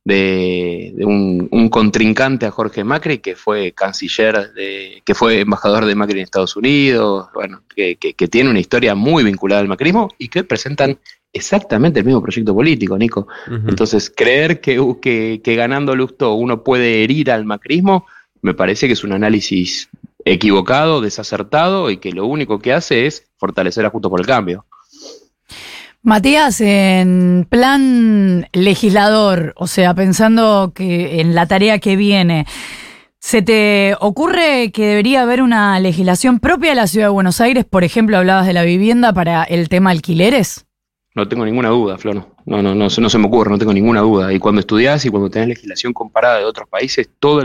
de, 0.07 0.95
un, 1.05 1.69
contrincante 1.69 2.47
a 2.47 2.53
Jorge 2.53 2.85
Macri 2.85 3.19
que 3.19 3.35
fue 3.35 3.73
canciller, 3.73 4.53
de, 4.53 5.03
que 5.05 5.15
fue 5.17 5.41
embajador 5.41 5.85
de 5.85 5.97
Macri 5.97 6.21
en 6.21 6.25
Estados 6.25 6.55
Unidos, 6.55 7.27
bueno, 7.35 7.63
que, 7.75 7.97
tiene 8.31 8.51
una 8.51 8.61
historia 8.61 8.95
muy 8.95 9.25
vinculada 9.25 9.61
al 9.61 9.69
macrismo 9.69 10.09
y 10.17 10.29
que 10.29 10.45
presentan 10.45 10.99
exactamente 11.33 11.99
el 11.99 12.07
mismo 12.07 12.23
proyecto 12.23 12.55
político, 12.55 12.97
Nico. 12.97 13.27
Entonces, 13.67 14.13
creer 14.15 14.61
que, 14.61 14.81
que, 15.03 15.41
que 15.43 15.57
ganando 15.57 15.97
Lustó 15.97 16.35
uno 16.35 16.63
puede 16.63 17.03
herir 17.03 17.33
al 17.33 17.45
macrismo, 17.45 18.07
me 18.43 18.55
parece 18.55 18.87
que 18.87 18.93
es 18.93 19.03
un 19.03 19.13
análisis 19.13 19.89
equivocado, 20.25 21.01
desacertado 21.01 21.91
y 21.91 21.97
que 21.97 22.13
lo 22.13 22.27
único 22.27 22.61
que 22.61 22.73
hace 22.73 23.07
es 23.07 23.27
fortalecer 23.39 23.85
a 23.85 23.91
Justo 23.91 24.09
por 24.09 24.21
el 24.21 24.27
Cambio. 24.27 24.67
Matías, 26.07 26.61
en 26.61 27.49
plan 27.51 28.47
legislador, 28.53 29.55
o 29.57 29.67
sea, 29.67 29.93
pensando 29.93 30.71
que 30.73 31.21
en 31.21 31.35
la 31.35 31.47
tarea 31.47 31.81
que 31.81 31.97
viene, 31.97 32.47
¿Se 33.19 33.43
te 33.43 33.97
ocurre 33.99 34.71
que 34.71 34.87
debería 34.87 35.23
haber 35.23 35.43
una 35.43 35.81
legislación 35.81 36.39
propia 36.39 36.71
de 36.71 36.77
la 36.77 36.87
ciudad 36.87 37.07
de 37.07 37.13
Buenos 37.13 37.41
Aires? 37.41 37.65
Por 37.65 37.83
ejemplo, 37.83 38.17
hablabas 38.17 38.47
de 38.47 38.53
la 38.53 38.63
vivienda 38.63 39.13
para 39.13 39.43
el 39.43 39.69
tema 39.69 39.91
alquileres. 39.91 40.65
No 41.17 41.27
tengo 41.27 41.45
ninguna 41.45 41.71
duda, 41.71 41.99
Flor. 41.99 42.25
No, 42.45 42.63
no, 42.63 42.77
no, 42.77 42.89
no, 42.89 42.89
se 42.89 43.19
me 43.19 43.27
ocurre, 43.27 43.51
no 43.51 43.59
tengo 43.59 43.73
ninguna 43.73 44.03
duda. 44.03 44.33
Y 44.33 44.39
cuando 44.39 44.61
estudias 44.61 45.05
y 45.07 45.09
cuando 45.09 45.29
tenés 45.29 45.49
legislación 45.49 45.93
comparada 45.93 46.39
de 46.39 46.45
otros 46.45 46.69
países, 46.69 47.11
todas 47.19 47.45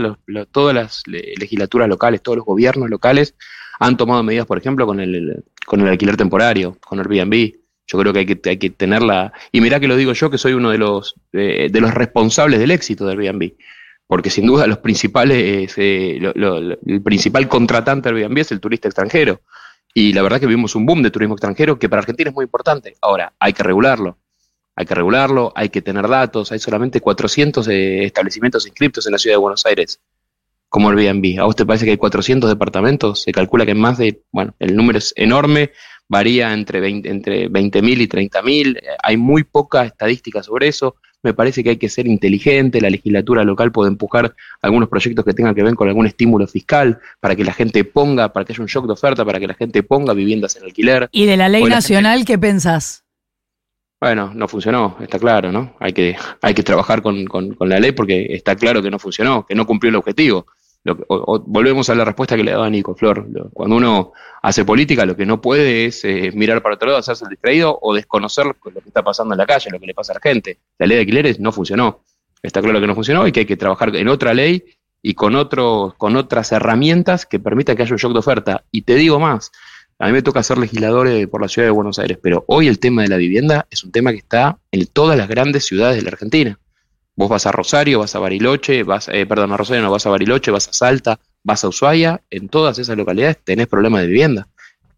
las 0.72 1.02
legislaturas 1.06 1.88
locales, 1.88 2.22
todos 2.22 2.36
los 2.36 2.46
gobiernos 2.46 2.88
locales 2.88 3.34
han 3.80 3.96
tomado 3.96 4.22
medidas, 4.22 4.46
por 4.46 4.58
ejemplo, 4.58 4.86
con 4.86 5.00
el, 5.00 5.42
con 5.66 5.80
el 5.80 5.88
alquiler 5.88 6.16
temporario, 6.16 6.76
con 6.86 7.00
Airbnb. 7.00 7.54
Yo 7.86 7.98
creo 7.98 8.12
que 8.12 8.20
hay 8.20 8.56
que, 8.56 8.70
tenerla. 8.70 9.32
Y 9.50 9.60
mirá 9.60 9.80
que 9.80 9.88
lo 9.88 9.96
digo 9.96 10.12
yo, 10.12 10.30
que 10.30 10.38
soy 10.38 10.52
uno 10.54 10.70
de 10.70 10.78
los, 10.78 11.16
de 11.32 11.70
los 11.80 11.92
responsables 11.92 12.60
del 12.60 12.70
éxito 12.70 13.06
de 13.06 13.12
Airbnb 13.12 13.52
porque 14.12 14.28
sin 14.28 14.46
duda 14.46 14.66
los 14.66 14.76
principales, 14.76 15.72
eh, 15.78 16.18
el 16.18 17.02
principal 17.02 17.48
contratante 17.48 18.12
de 18.12 18.20
Airbnb 18.20 18.38
es 18.40 18.52
el 18.52 18.60
turista 18.60 18.86
extranjero. 18.86 19.40
Y 19.94 20.12
la 20.12 20.20
verdad 20.20 20.38
que 20.38 20.46
vimos 20.46 20.74
un 20.74 20.84
boom 20.84 21.02
de 21.02 21.10
turismo 21.10 21.34
extranjero 21.34 21.78
que 21.78 21.88
para 21.88 22.00
Argentina 22.00 22.28
es 22.28 22.34
muy 22.34 22.44
importante. 22.44 22.94
Ahora, 23.00 23.32
hay 23.38 23.54
que 23.54 23.62
regularlo. 23.62 24.18
Hay 24.76 24.84
que 24.84 24.94
regularlo, 24.94 25.50
hay 25.56 25.70
que 25.70 25.80
tener 25.80 26.08
datos. 26.08 26.52
Hay 26.52 26.58
solamente 26.58 27.00
400 27.00 27.66
eh, 27.68 28.04
establecimientos 28.04 28.66
inscriptos 28.66 29.06
en 29.06 29.12
la 29.12 29.18
ciudad 29.18 29.36
de 29.36 29.40
Buenos 29.40 29.64
Aires 29.64 29.98
como 30.68 30.90
Airbnb. 30.90 31.40
¿A 31.40 31.44
vos 31.44 31.56
te 31.56 31.64
parece 31.64 31.86
que 31.86 31.92
hay 31.92 31.96
400 31.96 32.50
departamentos? 32.50 33.22
Se 33.22 33.32
calcula 33.32 33.64
que 33.64 33.74
más 33.74 33.96
de, 33.96 34.22
bueno, 34.30 34.54
el 34.58 34.76
número 34.76 34.98
es 34.98 35.14
enorme, 35.16 35.72
varía 36.12 36.52
entre 36.52 36.80
20.000 36.80 37.10
entre 37.10 37.48
20 37.48 37.78
y 37.78 38.06
30.000. 38.06 38.80
Hay 39.02 39.16
muy 39.16 39.44
poca 39.44 39.84
estadística 39.84 40.42
sobre 40.42 40.68
eso 40.68 40.94
me 41.22 41.34
parece 41.34 41.62
que 41.62 41.70
hay 41.70 41.76
que 41.76 41.88
ser 41.88 42.06
inteligente, 42.06 42.80
la 42.80 42.90
legislatura 42.90 43.44
local 43.44 43.70
puede 43.70 43.90
empujar 43.90 44.34
algunos 44.60 44.88
proyectos 44.88 45.24
que 45.24 45.32
tengan 45.32 45.54
que 45.54 45.62
ver 45.62 45.74
con 45.74 45.88
algún 45.88 46.06
estímulo 46.06 46.46
fiscal 46.48 46.98
para 47.20 47.36
que 47.36 47.44
la 47.44 47.52
gente 47.52 47.84
ponga, 47.84 48.32
para 48.32 48.44
que 48.44 48.52
haya 48.52 48.62
un 48.62 48.66
shock 48.66 48.86
de 48.86 48.92
oferta, 48.94 49.24
para 49.24 49.38
que 49.38 49.46
la 49.46 49.54
gente 49.54 49.84
ponga 49.84 50.14
viviendas 50.14 50.56
en 50.56 50.64
alquiler. 50.64 51.08
¿Y 51.12 51.26
de 51.26 51.36
la 51.36 51.48
ley 51.48 51.64
nacional 51.64 52.24
qué 52.24 52.38
pensás? 52.38 53.04
Bueno, 54.00 54.32
no 54.34 54.48
funcionó, 54.48 54.96
está 55.00 55.20
claro, 55.20 55.52
¿no? 55.52 55.76
Hay 55.78 55.92
que, 55.92 56.16
hay 56.40 56.54
que 56.54 56.64
trabajar 56.64 57.02
con, 57.02 57.24
con 57.26 57.68
la 57.68 57.78
ley 57.78 57.92
porque 57.92 58.26
está 58.30 58.56
claro 58.56 58.82
que 58.82 58.90
no 58.90 58.98
funcionó, 58.98 59.46
que 59.46 59.54
no 59.54 59.64
cumplió 59.64 59.90
el 59.90 59.96
objetivo 59.96 60.46
volvemos 60.84 61.88
a 61.90 61.94
la 61.94 62.04
respuesta 62.04 62.36
que 62.36 62.42
le 62.42 62.52
daba 62.52 62.68
Nico 62.68 62.94
Flor. 62.94 63.26
cuando 63.52 63.76
uno 63.76 64.12
hace 64.42 64.64
política, 64.64 65.06
lo 65.06 65.16
que 65.16 65.26
no 65.26 65.40
puede 65.40 65.86
es 65.86 66.04
eh, 66.04 66.32
mirar 66.34 66.62
para 66.62 66.74
otro 66.74 66.88
lado, 66.88 66.98
hacerse 66.98 67.24
el 67.24 67.30
distraído 67.30 67.78
o 67.80 67.94
desconocer 67.94 68.46
lo, 68.46 68.54
que 68.54 68.88
está 68.88 69.02
pasando 69.02 69.34
en 69.34 69.38
la 69.38 69.46
calle, 69.46 69.70
lo 69.70 69.78
que 69.78 69.86
le 69.86 69.94
pasa 69.94 70.12
a 70.12 70.16
la 70.16 70.20
gente. 70.20 70.58
La 70.78 70.86
ley 70.86 70.96
de 70.96 71.00
alquileres 71.02 71.38
no 71.38 71.52
funcionó. 71.52 72.02
Está 72.42 72.60
claro 72.60 72.80
que 72.80 72.86
no 72.86 72.94
funcionó 72.94 73.26
y 73.26 73.32
que 73.32 73.40
hay 73.40 73.46
que 73.46 73.56
trabajar 73.56 73.94
en 73.94 74.08
otra 74.08 74.34
ley 74.34 74.64
y 75.00 75.14
con, 75.14 75.36
otro, 75.36 75.94
con 75.96 76.16
otras 76.16 76.50
herramientas 76.50 77.26
que 77.26 77.38
permitan 77.38 77.76
que 77.76 77.82
haya 77.82 77.92
un 77.92 77.98
shock 77.98 78.12
de 78.12 78.18
oferta. 78.18 78.64
Y 78.72 78.82
te 78.82 78.96
digo 78.96 79.20
más, 79.20 79.52
a 80.00 80.06
mí 80.06 80.12
me 80.12 80.22
toca 80.22 80.42
ser 80.42 80.58
legislador 80.58 81.06
eh, 81.06 81.28
por 81.28 81.40
la 81.40 81.48
ciudad 81.48 81.68
de 81.68 81.72
Buenos 81.72 82.00
Aires, 82.00 82.18
pero 82.20 82.44
hoy 82.48 82.66
el 82.66 82.80
tema 82.80 83.02
de 83.02 83.08
la 83.08 83.16
vivienda 83.16 83.68
es 83.70 83.84
un 83.84 83.92
tema 83.92 84.10
que 84.10 84.18
está 84.18 84.58
en 84.72 84.86
todas 84.86 85.16
las 85.16 85.28
grandes 85.28 85.64
ciudades 85.64 85.96
de 85.96 86.02
la 86.02 86.08
Argentina. 86.08 86.58
Vos 87.14 87.28
vas 87.28 87.46
a 87.46 87.52
Rosario, 87.52 87.98
vas 87.98 88.14
a 88.14 88.18
Bariloche, 88.18 88.82
vas, 88.84 89.08
eh, 89.08 89.26
perdón, 89.26 89.52
a 89.52 89.56
Rosario 89.56 89.82
no 89.82 89.90
vas 89.90 90.06
a 90.06 90.10
Bariloche, 90.10 90.50
vas 90.50 90.68
a 90.68 90.72
Salta, 90.72 91.20
vas 91.42 91.62
a 91.62 91.68
Ushuaia, 91.68 92.22
en 92.30 92.48
todas 92.48 92.78
esas 92.78 92.96
localidades 92.96 93.38
tenés 93.44 93.66
problemas 93.66 94.02
de 94.02 94.08
vivienda. 94.08 94.48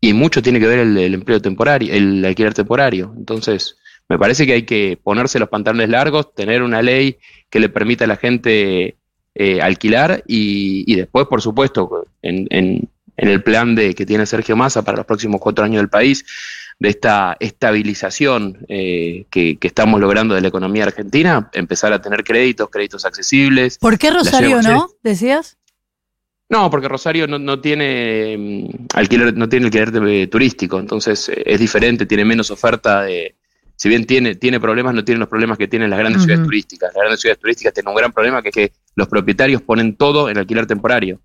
Y 0.01 0.13
mucho 0.13 0.43
tiene 0.43 0.61
que 0.61 0.67
ver 0.67 0.81
el, 0.81 1.15
empleo 1.15 1.41
temporario, 1.41 1.93
el 1.93 2.25
alquiler 2.25 2.55
temporario. 2.55 3.13
Entonces, 3.17 3.79
me 4.09 4.19
parece 4.19 4.47
que 4.47 4.53
hay 4.53 4.63
que 4.65 4.99
ponerse 5.03 5.39
los 5.39 5.49
pantalones 5.49 5.89
largos, 5.89 6.35
tener 6.35 6.63
una 6.63 6.83
ley 6.83 7.19
que 7.51 7.59
le 7.59 7.69
permita 7.69 8.05
a 8.05 8.09
la 8.09 8.17
gente 8.17 8.97
eh, 9.35 9.61
alquilar 9.63 10.23
y, 10.27 10.95
después, 10.95 11.27
por 11.27 11.41
supuesto, 11.41 12.07
en, 12.23 12.47
en, 12.51 12.89
en, 13.17 13.29
el 13.29 13.43
plan 13.43 13.75
de 13.75 13.95
que 13.95 14.05
tiene 14.05 14.27
Sergio 14.27 14.57
Massa 14.57 14.83
para 14.83 14.99
los 14.99 15.07
próximos 15.07 15.41
cuatro 15.41 15.65
años 15.65 15.81
del 15.81 15.89
país, 15.89 16.25
de 16.79 16.89
esta 16.89 17.37
estabilización 17.41 18.65
eh, 18.69 19.27
que, 19.31 19.59
estamos 19.61 20.01
logrando 20.01 20.35
de 20.35 20.41
la 20.41 20.49
economía 20.49 20.85
argentina, 20.85 21.51
empezar 21.53 21.93
a 21.93 22.01
tener 22.01 22.25
créditos, 22.25 22.69
créditos 22.71 23.05
accesibles. 23.05 23.79
¿Por 23.79 23.99
qué 23.99 24.11
Rosario 24.11 24.63
no? 24.63 24.89
¿Decías? 25.03 25.57
No, 26.49 26.71
porque 26.71 26.89
Rosario 26.89 27.27
no, 27.27 27.61
tiene 27.61 28.37
mm, 28.39 28.87
alquiler, 28.95 29.35
no 29.35 29.49
tiene 29.49 29.67
alquiler 29.67 30.29
turístico, 30.29 30.79
entonces 30.79 31.29
eh, 31.29 31.43
es 31.47 31.59
diferente, 31.59 32.07
tiene 32.07 32.25
menos 32.25 32.51
oferta 32.51 33.03
de, 33.03 33.35
si 33.77 33.89
bien 33.89 34.05
tiene, 34.07 34.35
tiene 34.37 34.61
problemas, 34.61 34.95
no 34.95 35.05
tiene 35.05 35.19
los 35.19 35.29
problemas 35.29 35.59
que 35.59 35.69
tienen 35.69 35.91
las 35.91 35.99
grandes 35.99 36.23
ciudades 36.23 36.45
turísticas. 36.45 36.93
Las 36.95 37.01
grandes 37.01 37.21
ciudades 37.21 37.41
turísticas 37.41 37.75
tienen 37.75 37.89
un 37.91 37.97
gran 37.97 38.13
problema 38.13 38.43
que 38.43 38.49
es 38.51 38.55
que 38.55 38.73
los 38.95 39.09
propietarios 39.09 39.63
ponen 39.63 39.97
todo 39.97 40.31
en 40.31 40.39
alquiler 40.39 40.67
temporario. 40.67 41.21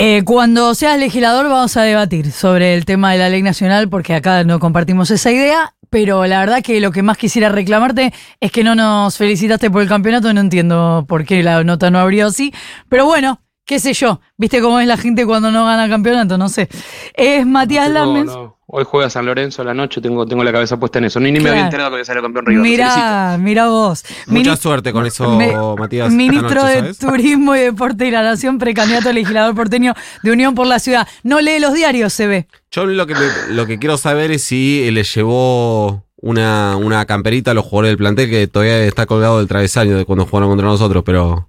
Eh, 0.00 0.22
cuando 0.24 0.76
seas 0.76 0.96
legislador 0.96 1.48
vamos 1.48 1.76
a 1.76 1.82
debatir 1.82 2.30
sobre 2.30 2.74
el 2.74 2.84
tema 2.84 3.10
de 3.10 3.18
la 3.18 3.28
ley 3.28 3.42
nacional 3.42 3.88
porque 3.88 4.14
acá 4.14 4.44
no 4.44 4.60
compartimos 4.60 5.10
esa 5.10 5.32
idea, 5.32 5.74
pero 5.90 6.24
la 6.26 6.38
verdad 6.38 6.62
que 6.62 6.80
lo 6.80 6.92
que 6.92 7.02
más 7.02 7.18
quisiera 7.18 7.48
reclamarte 7.48 8.14
es 8.38 8.52
que 8.52 8.62
no 8.62 8.76
nos 8.76 9.16
felicitaste 9.16 9.72
por 9.72 9.82
el 9.82 9.88
campeonato, 9.88 10.32
no 10.32 10.40
entiendo 10.40 11.04
por 11.08 11.24
qué 11.24 11.42
la 11.42 11.64
nota 11.64 11.90
no 11.90 11.98
abrió 11.98 12.28
así, 12.28 12.54
pero 12.88 13.06
bueno, 13.06 13.40
qué 13.68 13.78
sé 13.78 13.92
yo, 13.92 14.22
viste 14.38 14.62
cómo 14.62 14.80
es 14.80 14.86
la 14.86 14.96
gente 14.96 15.26
cuando 15.26 15.50
no 15.50 15.66
gana 15.66 15.90
campeonato, 15.90 16.38
no 16.38 16.48
sé. 16.48 16.70
Es 17.12 17.46
Matías 17.46 17.90
no, 17.90 18.56
Hoy 18.70 18.84
juega 18.86 19.08
San 19.10 19.26
Lorenzo 19.26 19.62
a 19.62 19.64
la 19.66 19.74
noche, 19.74 20.00
tengo, 20.00 20.26
tengo 20.26 20.42
la 20.42 20.52
cabeza 20.52 20.78
puesta 20.78 20.98
en 20.98 21.04
eso. 21.04 21.20
Ni, 21.20 21.30
ni 21.32 21.40
me 21.40 21.50
había 21.50 21.64
enterado 21.64 21.96
que 21.96 22.04
salió 22.04 22.22
campeón 22.22 22.46
River. 22.46 22.62
Mirá, 22.62 23.36
mirá 23.38 23.68
vos. 23.68 24.04
Mucha 24.26 24.56
suerte 24.56 24.92
con 24.92 25.06
eso, 25.06 25.76
Matías. 25.78 26.10
Ministro 26.12 26.64
de 26.64 26.94
Turismo 26.94 27.54
y 27.56 27.60
Deporte 27.60 28.06
y 28.06 28.10
la 28.10 28.22
Nación, 28.22 28.58
precandidato 28.58 29.10
a 29.10 29.12
legislador 29.12 29.54
porteño 29.54 29.94
de 30.22 30.32
Unión 30.32 30.54
por 30.54 30.66
la 30.66 30.78
Ciudad. 30.78 31.06
No 31.22 31.40
lee 31.40 31.60
los 31.60 31.74
diarios, 31.74 32.12
se 32.12 32.26
ve. 32.26 32.46
Yo 32.70 32.86
lo 32.86 33.06
que, 33.06 33.14
lo 33.50 33.66
que 33.66 33.78
quiero 33.78 33.98
saber 33.98 34.30
es 34.30 34.44
si 34.44 34.90
le 34.90 35.02
llevó 35.02 36.04
una, 36.16 36.76
una 36.76 37.04
camperita 37.04 37.50
a 37.50 37.54
los 37.54 37.64
jugadores 37.64 37.90
del 37.90 37.98
plantel 37.98 38.30
que 38.30 38.46
todavía 38.48 38.78
está 38.84 39.06
colgado 39.06 39.38
del 39.38 39.48
travesaño 39.48 39.96
de 39.96 40.04
cuando 40.04 40.24
jugaron 40.26 40.48
contra 40.50 40.66
nosotros, 40.66 41.02
pero 41.04 41.48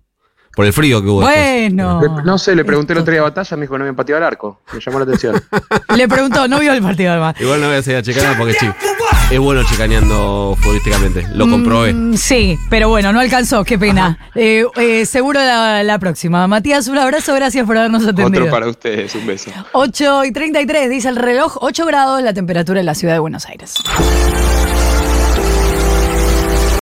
por 0.55 0.65
el 0.65 0.73
frío 0.73 1.01
que 1.01 1.07
hubo. 1.07 1.21
Bueno. 1.21 2.01
no 2.23 2.37
sé, 2.37 2.55
le 2.55 2.65
pregunté 2.65 2.93
el 2.93 2.99
otro 2.99 3.11
día 3.11 3.21
de 3.21 3.29
batalla, 3.29 3.57
me 3.57 3.61
dijo 3.61 3.77
no 3.77 3.83
había 3.85 3.95
pateado 3.95 4.17
al 4.17 4.27
arco. 4.27 4.61
Me 4.73 4.79
llamó 4.79 4.99
la 4.99 5.03
atención. 5.05 5.41
le 5.95 6.07
preguntó, 6.07 6.47
no 6.47 6.59
vio 6.59 6.73
el 6.73 6.81
partido 6.81 7.11
además. 7.11 7.35
Igual 7.39 7.61
no 7.61 7.67
voy 7.67 7.77
a 7.77 7.81
seguir 7.81 7.97
a 7.99 8.01
checar 8.01 8.37
porque 8.37 8.53
sí. 8.53 8.67
Es 9.31 9.39
bueno 9.39 9.63
chicaneando 9.63 10.57
futbolísticamente, 10.59 11.27
lo 11.33 11.45
mm, 11.45 11.51
comprobé. 11.51 12.17
sí, 12.17 12.57
pero 12.69 12.89
bueno, 12.89 13.13
no 13.13 13.19
alcanzó, 13.19 13.63
qué 13.63 13.77
pena. 13.77 14.17
Eh, 14.35 14.65
eh, 14.75 15.05
seguro 15.05 15.39
la, 15.39 15.97
próxima. 15.99 16.47
Matías, 16.47 16.87
un 16.87 16.97
abrazo, 16.97 17.33
gracias 17.35 17.65
por 17.65 17.77
habernos 17.77 18.03
atendido. 18.03 18.45
Otro 18.45 18.51
para 18.51 18.67
ustedes, 18.67 19.13
un 19.15 19.27
beso. 19.27 19.51
8 19.73 20.25
y 20.25 20.31
33, 20.31 20.89
dice 20.89 21.09
el 21.09 21.15
reloj, 21.15 21.57
8 21.61 21.85
grados 21.85 22.21
la 22.23 22.33
temperatura 22.33 22.79
en 22.79 22.85
la 22.85 22.95
ciudad 22.95 23.13
de 23.13 23.19
Buenos 23.19 23.45
Aires. 23.45 23.75